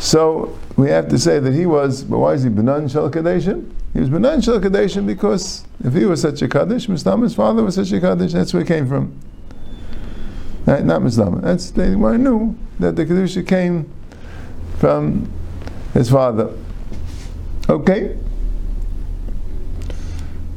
So 0.00 0.58
we 0.76 0.90
have 0.90 1.06
to 1.10 1.18
say 1.20 1.38
that 1.38 1.54
he 1.54 1.66
was, 1.66 2.02
but 2.02 2.18
why 2.18 2.32
is 2.32 2.42
he 2.42 2.50
Benan 2.50 2.90
Shal 2.90 3.12
Kadeshim? 3.12 3.72
He 3.92 4.00
was 4.00 4.10
Benan 4.10 4.44
Shal 4.44 4.58
Kadeshim 4.58 5.06
because 5.06 5.64
if 5.84 5.94
he 5.94 6.04
was 6.04 6.20
such 6.20 6.42
a 6.42 6.48
Kaddish, 6.48 6.88
Mustama's 6.88 7.36
father 7.36 7.62
was 7.62 7.76
such 7.76 7.92
a 7.92 8.00
Kaddish, 8.00 8.32
that's 8.32 8.52
where 8.52 8.64
he 8.64 8.66
came 8.66 8.88
from. 8.88 9.20
Right? 10.66 10.84
Not 10.84 11.02
Mustama. 11.02 11.42
That's, 11.42 11.70
they 11.70 11.94
well, 11.94 12.14
knew 12.14 12.56
that 12.78 12.96
the 12.96 13.04
Kedusha 13.04 13.46
came 13.46 13.90
from 14.78 15.30
his 15.92 16.10
father. 16.10 16.50
Okay? 17.68 18.16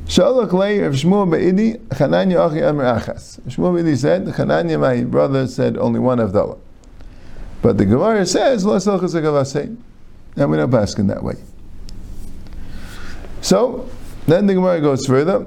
Shalach 0.05 0.53
lay 0.53 0.79
of 0.79 0.93
Shmuel 0.93 1.29
Be'idi, 1.29 1.77
Chananya 1.89 2.49
Achi 2.49 2.63
Amr 2.63 2.83
Achas. 2.83 3.41
Shmuel 3.41 3.75
Be'idi 3.75 3.97
said, 3.97 4.25
Chananya, 4.25 4.79
my 4.79 5.03
brother, 5.03 5.47
said 5.47 5.77
only 5.77 5.99
one 5.99 6.19
Avdallah. 6.19 6.57
But 7.61 7.77
the 7.77 7.85
Gemara 7.85 8.25
says, 8.25 8.65
Lo 8.65 8.77
and 10.37 10.51
we 10.51 10.57
don't 10.57 10.71
pass 10.71 10.97
in 10.97 11.07
that 11.07 11.23
way. 11.23 11.35
So, 13.41 13.89
then 14.27 14.45
the 14.45 14.53
Gemara 14.53 14.79
goes 14.81 15.05
further. 15.05 15.45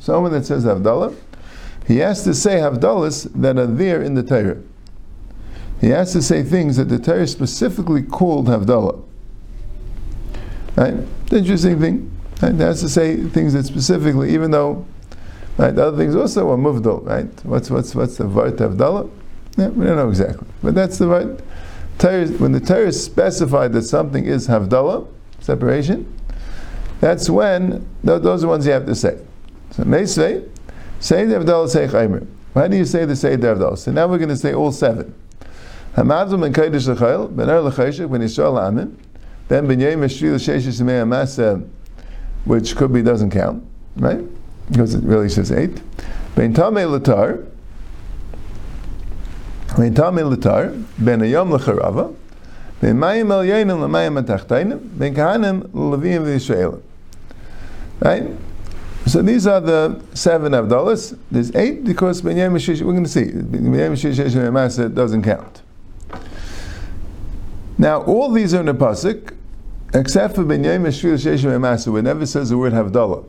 Someone 0.00 0.32
that 0.32 0.46
says 0.46 0.64
Havdalah, 0.64 1.16
he 1.86 1.98
has 1.98 2.24
to 2.24 2.34
say 2.34 2.56
Havdalahs 2.56 3.30
that 3.40 3.58
are 3.58 3.66
there 3.66 4.02
in 4.02 4.14
the 4.14 4.22
Torah. 4.22 4.58
He 5.80 5.88
has 5.88 6.12
to 6.12 6.22
say 6.22 6.42
things 6.42 6.76
that 6.76 6.88
the 6.88 6.98
Torah 6.98 7.26
specifically 7.26 8.02
called 8.02 8.46
Havdalah. 8.46 9.02
Right? 10.76 10.94
Interesting 11.32 11.80
thing. 11.80 12.10
Right? 12.42 12.54
He 12.54 12.60
has 12.60 12.80
to 12.80 12.88
say 12.88 13.16
things 13.24 13.52
that 13.52 13.64
specifically, 13.64 14.34
even 14.34 14.50
though 14.50 14.86
Right? 15.58 15.74
The 15.74 15.86
other 15.86 15.96
things 15.96 16.14
also 16.14 16.50
are 16.50 16.56
muvdal, 16.56 17.06
right? 17.06 17.44
What's 17.44 17.70
what's 17.70 17.94
what's 17.94 18.18
the 18.18 18.24
vart 18.24 18.56
avdala? 18.56 19.10
Yeah, 19.56 19.68
we 19.68 19.86
don't 19.86 19.96
know 19.96 20.10
exactly, 20.10 20.46
but 20.62 20.74
that's 20.74 20.98
the 20.98 21.06
vart. 21.06 22.40
when 22.40 22.52
the 22.52 22.60
Torah 22.60 22.92
specified 22.92 23.72
that 23.72 23.82
something 23.82 24.26
is 24.26 24.48
havdala, 24.48 25.08
separation, 25.40 26.12
that's 27.00 27.30
when 27.30 27.86
those 28.04 28.26
are 28.26 28.38
the 28.38 28.48
ones 28.48 28.66
you 28.66 28.72
have 28.72 28.84
to 28.84 28.94
say. 28.94 29.18
So 29.76 29.84
may 29.84 30.06
say, 30.06 30.42
say 31.00 31.24
the 31.26 31.36
avdala 31.36 31.68
say 31.68 31.86
do 32.68 32.76
you 32.76 32.84
say 32.84 33.04
the 33.04 33.14
say 33.14 33.36
the? 33.36 33.76
So 33.76 33.92
now 33.92 34.06
we're 34.06 34.18
going 34.18 34.30
to 34.30 34.36
say 34.36 34.54
all 34.54 34.72
seven. 34.72 35.14
Hamazum 35.94 36.44
and 36.44 36.54
kaidish 36.54 36.94
lechayil 36.94 37.36
ben 37.36 37.50
er 37.50 37.60
lechayshik 37.60 38.10
ben 38.10 38.22
yisrael 38.22 38.58
amin. 38.58 38.98
Then 39.48 39.68
ben 39.68 39.78
yem 39.78 40.00
eshri 40.00 40.34
l'sheshish 40.34 40.80
amasa, 40.80 41.62
which 42.44 42.74
could 42.76 42.92
be 42.92 43.02
doesn't 43.02 43.30
count, 43.30 43.62
right? 43.96 44.24
because 44.70 44.94
it 44.94 45.04
really 45.04 45.28
says 45.28 45.52
eight. 45.52 45.80
Ben 46.34 46.52
Tame 46.52 46.76
Latar, 46.76 47.46
Ben 49.76 49.94
Tame 49.94 50.18
Latar, 50.18 50.84
Ben 50.98 51.20
Ayom 51.20 51.56
Lecharava, 51.56 52.14
Ben 52.80 52.96
Mayim 52.96 53.30
El 53.30 53.88
Ben 54.78 55.14
Kahanim 55.14 55.62
Levim 55.68 56.24
V'Yisraelim. 56.24 56.82
Right? 58.00 58.28
So 59.06 59.22
these 59.22 59.46
are 59.46 59.60
the 59.60 60.02
seven 60.14 60.52
Avdalas. 60.52 61.16
There's 61.30 61.54
eight 61.54 61.84
because 61.84 62.22
Ben 62.22 62.36
Yem 62.36 62.52
we're 62.52 62.92
going 62.92 63.04
to 63.04 63.10
see, 63.10 63.24
Ben 63.24 63.62
Yem 63.64 63.92
Masa 63.92 64.92
doesn't 64.92 65.22
count. 65.22 65.62
Now, 67.78 68.02
all 68.02 68.32
these 68.32 68.52
are 68.54 68.60
in 68.60 68.66
the 68.66 68.74
Pasuk, 68.74 69.34
except 69.94 70.34
for 70.34 70.44
Ben 70.44 70.64
Yem 70.64 70.82
Masa, 70.82 71.92
where 71.92 72.00
it 72.00 72.02
never 72.02 72.26
says 72.26 72.50
the 72.50 72.58
word 72.58 72.72
Havdalah. 72.72 73.28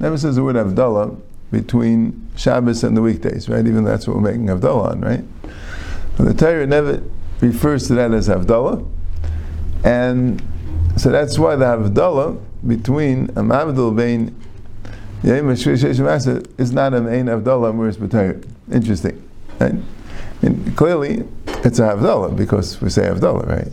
Never 0.00 0.16
says 0.16 0.36
the 0.36 0.44
word 0.44 0.56
Avdallah 0.56 1.20
between 1.50 2.28
Shabbos 2.36 2.84
and 2.84 2.96
the 2.96 3.02
weekdays, 3.02 3.48
right? 3.48 3.66
Even 3.66 3.84
that's 3.84 4.06
what 4.06 4.16
we're 4.16 4.22
making 4.22 4.46
Avdallah 4.46 4.92
on, 4.92 5.00
right? 5.00 5.24
But 6.16 6.24
the 6.24 6.34
Torah 6.34 6.66
never 6.66 7.02
refers 7.40 7.88
to 7.88 7.94
that 7.94 8.12
as 8.12 8.28
Avdallah. 8.28 8.86
And 9.84 10.42
so 10.96 11.10
that's 11.10 11.38
why 11.38 11.56
the 11.56 11.64
Avdallah 11.64 12.40
between 12.66 13.24
a 13.30 13.42
Mavdal 13.42 13.96
Bain 13.96 14.34
Is 15.24 16.72
not 16.72 16.94
a 16.94 17.00
main 17.00 17.26
Avdallah, 17.26 17.74
whereas 17.74 17.96
B'Torah. 17.96 18.44
Interesting, 18.72 19.28
right? 19.60 19.74
And 20.42 20.76
clearly, 20.76 21.24
it's 21.64 21.78
a 21.78 21.82
Havdalah 21.82 22.36
because 22.36 22.80
we 22.80 22.90
say 22.90 23.02
Havdalah, 23.02 23.46
right? 23.46 23.68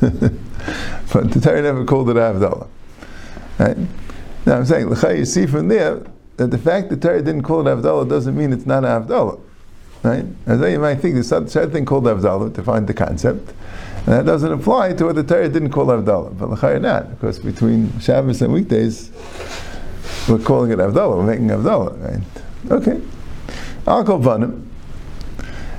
but 1.12 1.30
the 1.32 1.40
Torah 1.40 1.62
never 1.62 1.84
called 1.84 2.10
it 2.10 2.16
a 2.16 2.20
Havdalah, 2.20 2.68
right? 3.58 3.76
Now 4.46 4.56
I'm 4.56 4.66
saying, 4.66 4.88
you 5.16 5.24
see 5.24 5.46
from 5.46 5.68
there 5.68 6.02
that 6.36 6.50
the 6.50 6.58
fact 6.58 6.90
that 6.90 7.02
Torah 7.02 7.22
didn't 7.22 7.42
call 7.42 7.66
it 7.66 7.70
Avdallah 7.70 8.08
doesn't 8.08 8.36
mean 8.36 8.52
it's 8.52 8.66
not 8.66 8.84
an 8.84 9.02
Avdallah. 9.02 9.40
Right? 10.02 10.24
As 10.46 10.60
you 10.60 10.78
might 10.78 10.96
think, 10.96 11.14
there's 11.14 11.28
certain 11.28 11.70
thing 11.70 11.84
called 11.84 12.04
Avdallah 12.04 12.54
to 12.54 12.62
find 12.62 12.86
the 12.86 12.94
concept. 12.94 13.52
And 14.06 14.14
that 14.14 14.24
doesn't 14.24 14.50
apply 14.50 14.94
to 14.94 15.04
what 15.04 15.14
the 15.14 15.22
Torah 15.22 15.48
didn't 15.48 15.70
call 15.70 15.86
Avdallah. 15.86 16.38
But 16.38 16.48
L'chayr 16.50 16.80
not, 16.80 17.10
because 17.10 17.38
between 17.38 17.98
Shabbos 18.00 18.40
and 18.40 18.52
weekdays, 18.54 19.10
we're 20.28 20.38
calling 20.38 20.70
it 20.70 20.78
Avdallah, 20.78 21.16
we're 21.18 21.26
making 21.26 21.48
Avdallah, 21.48 22.02
right? 22.02 22.72
Okay. 22.72 23.00
I'll 23.86 24.04
call 24.04 24.20
Vanim. 24.20 24.66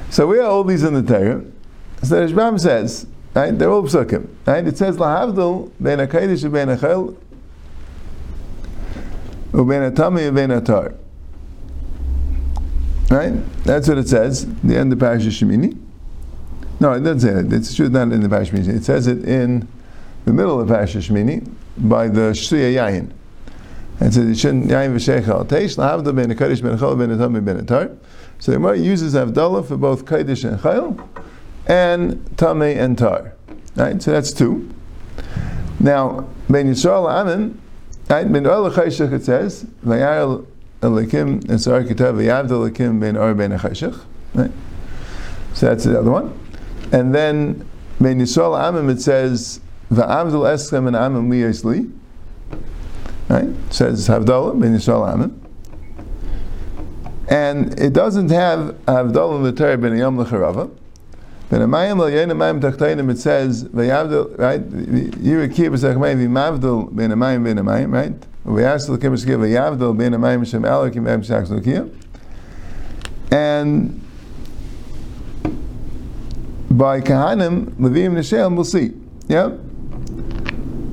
So 0.10 0.28
we 0.28 0.38
have 0.38 0.48
all 0.48 0.64
these 0.64 0.84
in 0.84 0.94
the 0.94 1.04
Torah. 1.04 1.44
So 2.04 2.28
the 2.28 2.58
says, 2.58 3.08
right, 3.34 3.58
they're 3.58 3.72
all 3.72 3.84
psukim. 3.84 4.28
Right? 4.46 4.66
It 4.66 4.78
says, 4.78 4.98
Lahavdil, 4.98 5.72
ben 5.80 6.00
HaKadosh 6.00 6.52
ben 6.52 6.68
HaChel, 6.68 7.16
Uben 9.52 9.94
atami 9.94 10.30
uben 10.32 10.62
atar. 10.62 10.96
Right? 13.10 13.34
That's 13.66 13.90
what 13.90 13.98
it 13.98 14.08
says. 14.08 14.46
The 14.64 14.78
end 14.78 14.94
of 14.94 15.00
Parashat 15.00 15.28
Shemini. 15.28 15.78
No, 16.80 16.94
it 16.94 17.02
doesn't 17.02 17.20
say 17.20 17.40
it. 17.40 17.54
It's 17.54 17.78
not 17.78 18.14
in 18.14 18.22
the 18.22 18.30
Parashat 18.30 18.52
Shemini. 18.52 18.76
It 18.78 18.86
says 18.86 19.08
it 19.08 19.26
in 19.26 19.68
the 20.24 20.32
middle 20.32 20.62
of 20.62 20.70
Parashat 20.70 21.10
Shemini 21.10 21.54
by 21.78 22.08
the 22.08 22.32
Shriya 22.32 22.76
Yayin. 22.76 23.12
It 24.00 24.14
says, 24.14 24.26
"Yishin 24.26 24.68
Yayin 24.68 24.96
v'sheich 24.96 25.28
al 25.28 25.46
teish 25.46 25.78
lahavda 25.78 26.16
ben 26.16 26.30
kodesh 26.32 26.64
ben 26.64 26.78
chol 26.78 26.98
ben 26.98 27.10
atami 27.10 27.44
ben 27.44 27.66
atar." 27.66 27.96
So 28.40 28.52
the 28.52 28.58
Gemara 28.58 28.78
uses 28.78 29.14
Avdallah 29.14 29.66
for 29.66 29.78
both 29.78 30.06
kodesh 30.06 30.50
and 30.50 30.60
chayil, 30.60 31.08
and 31.68 32.38
tame 32.38 32.62
and 32.62 32.98
tar. 32.98 33.34
Right? 33.76 34.02
So 34.02 34.12
that's 34.12 34.32
two. 34.32 34.70
Now, 35.80 36.28
ben 36.50 36.68
Yisrael 36.68 37.10
Amin 37.10 37.60
Right? 38.12 38.30
Ben 38.30 38.46
Or 38.46 38.60
L'Chayshach 38.60 39.14
it 39.14 39.24
says, 39.24 39.66
Vayar 39.86 40.46
Elikim, 40.82 41.50
and 41.50 41.62
Sar 41.62 41.82
Kitav, 41.84 42.16
Vayavd 42.16 42.50
Elikim 42.50 43.00
Ben 43.00 43.16
Or 43.16 43.34
Ben 43.34 43.52
Achayshach. 43.52 43.98
Right? 44.34 44.52
So 45.54 45.68
that's 45.68 45.86
the 45.86 45.98
other 45.98 46.12
one. 46.12 46.38
And 46.92 47.16
then 47.16 47.66
Ben 48.02 48.20
Yisrael 48.20 48.60
Amim 48.60 48.92
it 48.92 49.02
says, 49.02 49.62
Va'avdul 49.94 50.44
Eschem 50.44 50.88
and 50.88 50.98
Amim 50.98 51.30
Liyos 51.30 51.64
Li. 51.64 51.90
Right? 53.32 53.48
Says 53.70 54.10
Havdalah, 54.10 54.60
Ben 54.60 54.76
Yisrael 54.76 55.16
Amim. 55.16 55.38
And 57.30 57.80
it 57.80 57.94
doesn't 57.94 58.30
have 58.30 58.76
Avdol 58.88 59.38
in 59.38 59.44
the 59.44 59.54
Torah 59.54 59.78
ben 59.78 59.98
Yom 59.98 60.18
Lecharava. 60.18 60.70
Ben 61.50 61.62
Amayim 61.62 62.02
Al 62.02 62.10
Yein 62.12 62.30
Amayim 62.30 62.60
Tachtainim 62.60 63.10
it 63.10 63.18
says 63.18 63.64
Vayavdol 63.70 64.38
right 64.38 64.70
Yirakir 64.70 65.70
B'Zachmayim 65.70 66.28
V'Mavdol 66.28 66.94
Ben 66.94 67.10
Amayim 67.12 67.46
Ben 67.46 67.56
Amayim 67.56 67.94
right 67.94 68.20
V'Yasel 68.46 69.00
Kim 69.00 69.14
B'Shkiv 69.14 69.40
V'Yavdol 69.40 69.98
Ben 69.98 70.12
Amayim 70.12 70.46
Shem 70.46 70.64
Elakim 70.64 71.06
Ben 71.06 71.22
Shach 71.22 71.48
Lukia 71.48 71.90
and 73.32 74.06
by 76.70 77.00
Kahanim 77.00 77.72
Levim 77.76 78.14
Nishalim 78.14 78.56
we'll 78.56 78.66
see 78.66 78.94
yeah 79.30 79.52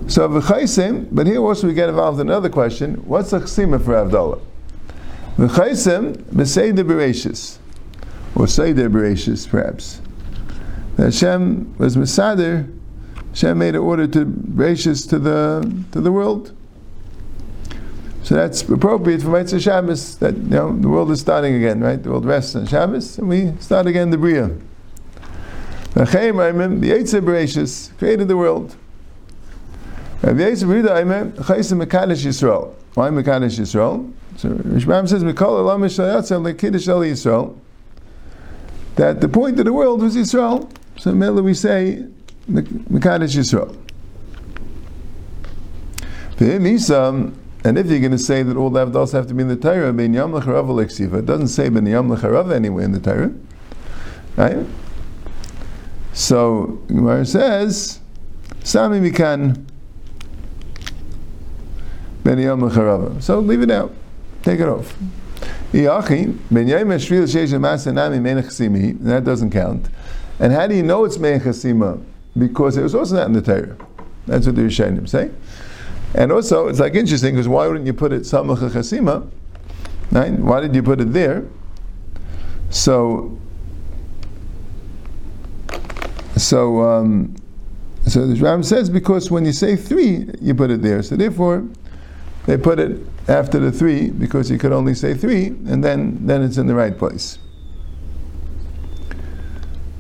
so 0.08 0.28
V'Chaisim 0.28 1.08
but 1.12 1.26
here 1.26 1.40
also 1.40 1.66
we 1.66 1.74
get 1.74 1.88
involved 1.88 2.20
in 2.20 2.28
another 2.28 2.48
question 2.48 2.94
what's 3.06 3.30
the 3.30 3.38
Chesima 3.38 3.82
for 3.82 3.92
Avdollah 3.92 4.40
V'chaisim 5.38 6.16
b'seider 6.34 6.82
bereshis, 6.82 7.58
or 8.34 8.46
seider 8.46 8.90
bereshis, 8.90 9.48
perhaps. 9.48 10.00
That 10.96 11.04
Hashem 11.04 11.78
was 11.78 11.96
Mesader, 11.96 12.68
Hashem 13.28 13.56
made 13.56 13.76
an 13.76 13.82
order 13.82 14.08
to 14.08 14.26
bereshis 14.26 15.08
to 15.10 15.20
the 15.20 15.84
to 15.92 16.00
the 16.00 16.10
world. 16.10 16.52
So 18.24 18.34
that's 18.34 18.62
appropriate 18.62 19.22
for 19.22 19.28
Mitzvah 19.28 19.60
Shabbos. 19.60 20.16
That 20.16 20.36
you 20.36 20.42
know 20.42 20.76
the 20.76 20.88
world 20.88 21.12
is 21.12 21.20
starting 21.20 21.54
again, 21.54 21.80
right? 21.80 22.02
The 22.02 22.10
world 22.10 22.26
rests 22.26 22.56
on 22.56 22.66
Shabbos, 22.66 23.16
and 23.18 23.28
we 23.28 23.52
start 23.60 23.86
again 23.86 24.10
the 24.10 24.18
Bria. 24.18 24.48
The 25.94 26.00
Yetzer 26.02 27.20
Bereshis 27.20 27.96
created 27.96 28.26
the 28.26 28.36
world. 28.36 28.74
Yisrael. 30.22 32.74
Why 32.94 33.10
Yisrael? 33.10 34.12
Rishbam 34.72 35.06
says, 35.06 35.24
"Mikol 35.24 35.58
Elam 35.58 35.82
Yisrael 35.82 36.58
Kiddush 36.58 36.88
El 36.88 37.00
Yisrael." 37.00 37.54
That 38.96 39.20
the 39.20 39.28
point 39.28 39.58
of 39.58 39.64
the 39.64 39.72
world 39.72 40.02
was 40.02 40.16
Yisrael. 40.16 40.70
So 40.98 41.12
Mela 41.12 41.42
we 41.42 41.54
say 41.54 42.04
Mekadosh 42.50 43.36
Yisrael. 43.36 43.76
And 47.64 47.76
if 47.76 47.88
you're 47.88 47.98
going 47.98 48.12
to 48.12 48.18
say 48.18 48.44
that 48.44 48.56
all 48.56 48.70
the 48.70 48.86
avdals 48.86 49.12
have 49.12 49.26
to 49.26 49.34
be 49.34 49.42
in 49.42 49.48
the 49.48 49.56
Torah, 49.56 49.92
ben 49.92 50.14
yam 50.14 50.30
lechiva 50.30 51.18
it 51.18 51.26
doesn't 51.26 51.48
say 51.48 51.68
ben 51.68 51.84
yam 51.84 52.08
lecharav 52.08 52.52
anyway 52.52 52.84
in 52.84 52.92
the 52.92 53.00
Torah, 53.00 53.32
right? 54.36 54.64
So 56.12 56.78
Gemara 56.86 57.26
says, 57.26 57.98
"Sami 58.62 59.00
mikan 59.00 59.66
lecharava." 62.24 63.22
So 63.22 63.40
leave 63.40 63.62
it 63.62 63.70
out. 63.70 63.92
Take 64.42 64.60
it 64.60 64.68
off. 64.68 64.94
That 65.72 65.94
doesn't 69.24 69.50
count. 69.50 69.88
And 70.40 70.52
how 70.52 70.66
do 70.66 70.74
you 70.74 70.82
know 70.82 71.04
it's 71.04 71.18
Mechasima? 71.18 72.02
Because 72.36 72.76
it 72.76 72.82
was 72.82 72.94
also 72.94 73.16
not 73.16 73.26
in 73.26 73.32
the 73.32 73.42
Torah. 73.42 73.76
That's 74.26 74.46
what 74.46 74.56
the 74.56 74.62
Rishonim 74.62 75.08
say. 75.08 75.30
And 76.14 76.32
also, 76.32 76.68
it's 76.68 76.80
like 76.80 76.94
interesting 76.94 77.34
because 77.34 77.48
why 77.48 77.66
wouldn't 77.66 77.86
you 77.86 77.92
put 77.92 78.12
it 78.12 78.22
Samach 78.22 78.58
Chasima? 78.70 79.30
Right? 80.10 80.32
Why 80.32 80.60
did 80.60 80.74
you 80.74 80.82
put 80.82 81.00
it 81.00 81.12
there? 81.12 81.44
So, 82.70 83.38
so, 86.36 86.82
um, 86.82 87.34
so 88.06 88.26
the 88.26 88.36
Ram 88.36 88.62
says 88.62 88.88
because 88.88 89.30
when 89.30 89.44
you 89.44 89.52
say 89.52 89.76
three, 89.76 90.30
you 90.40 90.54
put 90.54 90.70
it 90.70 90.82
there. 90.82 91.02
So 91.02 91.16
therefore, 91.16 91.66
they 92.48 92.56
put 92.56 92.78
it 92.78 92.98
after 93.28 93.58
the 93.58 93.70
three 93.70 94.08
because 94.08 94.50
you 94.50 94.56
could 94.56 94.72
only 94.72 94.94
say 94.94 95.12
three, 95.12 95.48
and 95.48 95.84
then, 95.84 96.16
then 96.26 96.42
it's 96.42 96.56
in 96.56 96.66
the 96.66 96.74
right 96.74 96.96
place. 96.96 97.38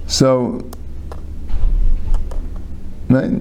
So, 0.06 0.66
right? 3.10 3.32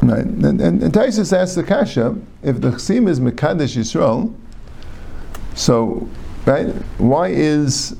Right. 0.00 0.24
And, 0.24 0.58
and, 0.58 0.82
and 0.82 0.92
Taisus 0.94 1.36
asks 1.36 1.54
the 1.54 1.62
Kasha, 1.62 2.16
if 2.42 2.62
the 2.62 2.70
Chsim 2.70 3.06
is 3.06 3.20
Mekadesh 3.20 3.76
Yisrael, 3.76 4.34
so, 5.54 6.08
right, 6.46 6.68
why 6.96 7.28
is 7.28 7.94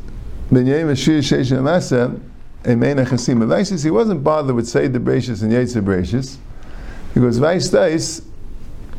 Benyay 0.50 0.86
Mashir 0.86 1.18
Sheish 1.18 1.54
Amasa 1.54 2.18
Emena 2.66 3.06
Chasim. 3.06 3.38
Vaisis, 3.46 3.84
he 3.84 3.90
wasn't 3.90 4.24
bothered 4.24 4.56
with 4.56 4.68
Seder 4.68 4.98
Brachis 4.98 5.42
and 5.42 5.52
Yetzer 5.52 5.84
Brachis, 5.84 6.36
because 7.14 7.38
Vais 7.38 8.22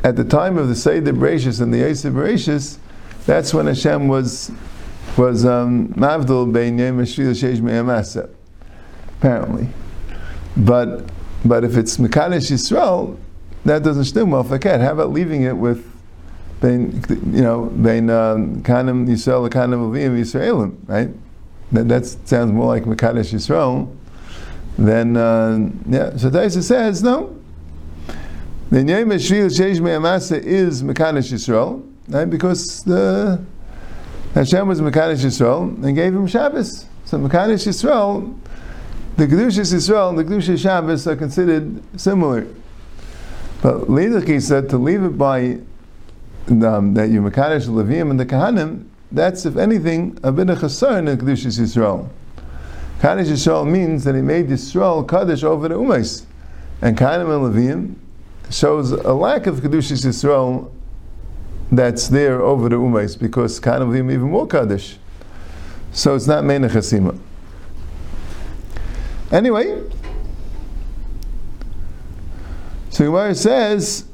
at 0.04 0.16
the 0.16 0.24
time 0.24 0.58
of 0.58 0.70
the 0.70 0.76
Seder 0.76 1.12
Brachis 1.12 1.60
and 1.62 1.74
the 1.74 1.80
Yetzer 1.80 2.14
Brachis, 2.14 2.78
that's 3.26 3.54
when 3.54 3.68
Hashem 3.68 4.08
was 4.08 4.52
was 5.18 5.46
um, 5.46 5.90
Mavdul 5.90 6.54
Bein 6.54 6.78
Yem 6.78 6.98
Shvil 7.02 7.32
Sheish 7.32 7.60
Me'amasa, 7.60 8.30
apparently. 9.18 9.68
But 10.56 11.10
but 11.44 11.64
if 11.64 11.76
it's 11.76 11.98
Mekadesh 11.98 12.52
Yisrael, 12.52 13.18
that 13.66 13.84
doesn't 13.84 14.06
still 14.06 14.28
well 14.28 14.44
cat. 14.60 14.80
How 14.80 14.94
about 14.94 15.12
leaving 15.12 15.44
it 15.44 15.58
with 15.58 15.86
Bein, 16.62 17.04
you 17.10 17.42
know, 17.42 17.66
Bein 17.66 18.10
um, 18.10 18.64
Kanim 18.64 19.08
Yisrael, 19.08 19.50
Kanim 19.50 19.92
Avim 19.92 20.18
Yisraelim, 20.18 20.78
right? 20.88 21.10
That, 21.72 21.88
that 21.88 22.06
sounds 22.06 22.52
more 22.52 22.68
like 22.68 22.84
Mekadesh 22.84 23.34
Yisrael, 23.34 23.94
then, 24.78 25.18
uh, 25.18 25.70
yeah, 25.90 26.16
so 26.18 26.30
Taisa 26.30 26.62
says, 26.62 27.02
no. 27.02 27.36
The 28.70 28.80
of 28.80 28.86
Shvil 28.86 29.48
Sheish 29.48 29.80
Me'amasa 29.80 30.40
is 30.44 30.84
Mekadesh 30.84 31.32
Yisrael, 31.32 31.90
right? 32.10 32.26
because 32.26 32.84
the 32.84 33.42
Hashem 34.34 34.68
was 34.68 34.82
Mekadesh 34.82 35.26
Yisrael 35.26 35.84
and 35.84 35.96
gave 35.96 36.14
him 36.14 36.28
Shabbos. 36.28 36.86
So 37.06 37.18
Mekadesh 37.18 37.66
Yisrael, 37.66 38.38
the 39.16 39.26
Kedushas 39.26 39.74
Yisrael 39.74 40.10
and 40.10 40.20
the 40.20 40.26
Kedushas 40.26 40.62
Shabbos 40.62 41.08
are 41.08 41.16
considered 41.16 41.82
similar. 42.00 42.46
But 43.62 43.88
Lidach 43.88 44.42
said 44.42 44.70
to 44.70 44.78
leave 44.78 45.04
it 45.04 45.18
by 45.18 45.60
um, 46.50 46.94
that 46.94 47.10
you 47.10 47.22
Mekadesh 47.22 47.68
Levim 47.68 48.12
and 48.12 48.20
the 48.20 48.26
Kahanim, 48.26 48.86
that's, 49.12 49.46
if 49.46 49.56
anything, 49.56 50.18
a 50.24 50.32
bit 50.32 50.50
of 50.50 50.60
chasar 50.60 51.00
in 51.00 51.18
Kedushas 51.18 51.60
Yisrael. 51.60 52.10
Kaddish 53.00 53.28
Yisrael 53.28 53.70
means 53.70 54.04
that 54.04 54.16
he 54.16 54.22
made 54.22 54.48
Yisrael 54.48 55.08
Kaddish 55.08 55.44
over 55.44 55.70
the 55.70 55.76
Umais. 55.76 56.26
And 56.82 56.98
Kainim 56.98 57.34
and 57.34 57.56
Levim 57.56 57.96
shows 58.54 58.92
a 58.92 59.14
lack 59.14 59.48
of 59.48 59.58
Kedushas 59.58 60.06
Yisrael 60.06 60.72
that's 61.72 62.08
there 62.10 62.42
over 62.42 62.70
the 62.70 62.76
Umais 62.76 63.18
because 63.18 63.60
Kainim 63.60 63.84
and 63.84 63.94
Levim 63.94 64.12
even 64.12 64.30
more 64.30 64.48
Kaddish. 64.48 64.98
So 65.94 66.16
it's 66.16 66.28
not 66.28 66.44
Mena 66.44 66.68
Chasima. 66.68 67.18
Anyway, 69.32 69.84
so 72.90 73.06
Gemara 73.06 73.36
says, 73.36 74.06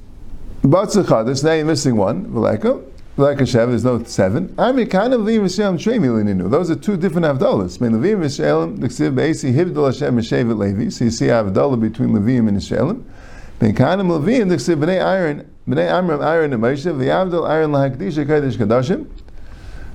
Batzah 0.61 1.07
Kaddish, 1.07 1.43
now 1.43 1.53
you're 1.53 1.65
missing 1.65 1.95
one, 1.95 2.25
Veleka 2.27 2.92
like 3.15 3.39
a 3.39 3.43
Shev, 3.43 3.67
there's 3.67 3.83
no 3.83 4.03
seven. 4.03 4.55
Ami 4.57 4.85
kind 4.87 5.13
of 5.13 5.21
Levim 5.21 5.41
Yisraelim 5.41 5.79
Trei 5.81 5.97
Milininu. 5.97 6.49
Those 6.49 6.71
are 6.71 6.75
two 6.75 6.97
different 6.97 7.25
Avdalas. 7.25 7.79
Mein 7.79 7.91
Levim 7.91 8.21
Yisraelim, 8.21 8.81
the 8.81 8.87
Ksiv 8.87 9.13
Beisi 9.13 9.53
Hashem 9.53 10.17
Meshevet 10.17 10.57
Levi. 10.57 10.89
So 10.89 11.05
you 11.05 11.11
see 11.11 11.27
Avdalah 11.27 11.79
between 11.79 12.09
Levim 12.09 12.47
and. 12.47 13.05
Mein 13.61 13.75
kind 13.75 14.01
of 14.01 14.07
Levim, 14.07 14.49
the 14.49 14.55
Ksiv 14.55 14.77
Bnei 14.77 14.99
Aaron, 14.99 15.47
Bnei 15.67 15.91
Amram 15.91 16.21
Aaron 16.21 16.53
and 16.53 16.63
Moshe, 16.63 16.83
the 16.83 17.05
Avdal 17.05 17.47
Aaron 17.47 17.71
Lahakdisha 17.71 18.25
Kodesh. 18.25 19.07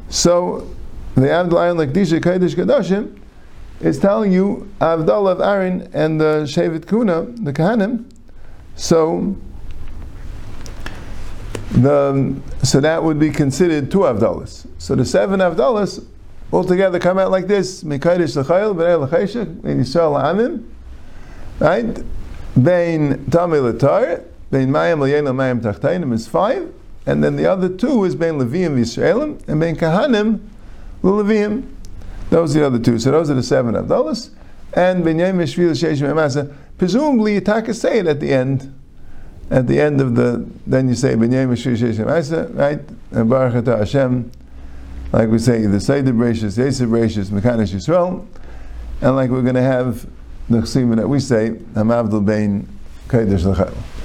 So 0.09 0.69
the 1.17 1.23
Avdal 1.23 1.61
Aaron 1.61 1.77
Lahakdisha 1.77 2.21
Kodesh 2.21 3.19
is 3.81 3.99
telling 3.99 4.33
you 4.33 4.71
Avdal 4.81 5.31
of 5.31 5.41
Aaron 5.41 5.89
and 5.93 6.21
the 6.21 6.45
Shevet 6.45 6.87
Kuna, 6.89 7.23
the 7.23 7.53
Kahanim. 7.53 8.05
So 8.77 9.37
the, 11.73 12.35
so 12.63 12.81
that 12.81 13.03
would 13.03 13.19
be 13.19 13.31
considered 13.31 13.91
two 13.91 14.01
Avdalas. 14.01 14.67
So 14.79 14.95
the 14.95 15.05
seven 15.05 15.41
Avdalas 15.41 16.05
altogether 16.53 16.99
come 16.99 17.19
out 17.19 17.31
like 17.31 17.47
this: 17.47 17.85
Mekaydish 17.85 18.37
l'chayil, 18.37 18.75
b'nei 18.75 18.99
l'chayshik, 18.99 19.63
ben 19.63 19.81
Yisrael 19.81 20.15
l'amim, 20.15 20.67
right? 21.61 22.03
Bein 22.63 23.27
tamil 23.31 23.63
l'tar, 23.65 24.23
bein 24.51 24.71
mayim 24.71 25.01
l'yein 25.01 25.25
l'mayim 25.25 25.61
tachtainim 25.61 26.13
is 26.13 26.27
five, 26.27 26.73
and 27.07 27.23
then 27.23 27.37
the 27.37 27.47
other 27.47 27.69
two 27.69 28.05
is 28.05 28.15
bein 28.15 28.35
leviim 28.35 28.77
v'Yisraelim, 28.77 29.47
and 29.49 29.61
bein 29.61 29.77
kahanim 29.77 30.41
l'leviim. 31.03 31.67
Those 32.31 32.55
are 32.57 32.61
the 32.61 32.67
other 32.67 32.79
two. 32.79 32.99
So 32.99 33.11
those 33.11 33.31
are 33.31 33.35
the 33.35 33.43
seven 33.43 33.75
Avdalas. 33.75 34.31
And 34.73 35.05
ben 35.05 35.19
yem 35.19 35.39
yishvil 35.39 35.73
sheish 35.73 36.55
Presumably, 36.77 37.35
you 37.35 37.41
take 37.41 37.73
say 37.75 37.99
it 37.99 38.07
at 38.07 38.21
the 38.21 38.33
end 38.33 38.78
at 39.51 39.67
the 39.67 39.81
end 39.81 40.01
of 40.01 40.15
the, 40.15 40.47
then 40.67 40.89
you 40.89 40.95
say, 40.95 41.15
B'nyei 41.15 41.49
Meshir 41.49 41.77
Sheshem 41.77 42.57
right? 42.57 42.81
And 43.13 43.31
Baruch 43.31 43.67
Hashem, 43.67 44.31
like 45.13 45.29
we 45.31 45.39
say, 45.39 45.65
the 45.67 45.81
Seder 45.81 46.13
Bereshis, 46.13 46.59
Yesir 46.59 46.89
Bereshis, 46.89 47.31
Mekanesh 47.31 47.75
Yisrael, 47.75 48.27
and 49.01 49.17
like 49.17 49.31
we're 49.31 49.43
going 49.43 49.55
to 49.55 49.63
have 49.63 50.07
the 50.51 50.59
chesima 50.59 50.97
that 50.97 51.09
we 51.09 51.21
say, 51.21 51.51
Hamavdul 51.75 52.25
Bein 52.25 52.69
Kodesh 53.09 53.45
L'chayil. 53.45 53.98